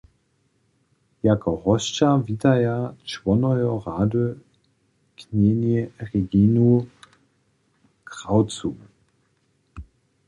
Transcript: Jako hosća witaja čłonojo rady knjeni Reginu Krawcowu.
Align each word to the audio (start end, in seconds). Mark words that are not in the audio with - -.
Jako 1.27 1.51
hosća 1.65 2.09
witaja 2.29 2.77
čłonojo 3.11 3.71
rady 3.85 4.25
knjeni 5.19 5.77
Reginu 6.13 6.71
Krawcowu. 8.09 8.87